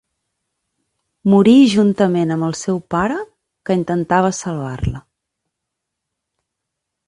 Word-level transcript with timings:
Morí 1.33 1.53
juntament 1.73 2.33
amb 2.37 2.47
el 2.49 2.57
seu 2.61 2.81
pare, 2.95 3.19
que 3.69 3.77
intentava 3.83 4.35
salvar-la. 4.41 5.07